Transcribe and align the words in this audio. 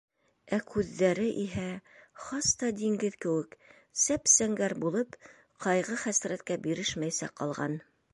Ә 0.55 0.57
күҙҙәре 0.69 1.25
иһә, 1.41 1.65
хас 2.27 2.47
та 2.61 2.69
диңгеҙ 2.79 3.17
кеүек, 3.25 3.53
зәп-зәңгәр 4.05 4.75
булып, 4.87 5.19
ҡайғы-хәсрәткә 5.67 6.59
бирешмәйсә 6.65 7.31
ҡалған. 7.43 7.77